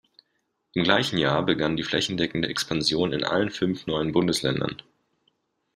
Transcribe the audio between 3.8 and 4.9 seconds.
neuen Bundesländern.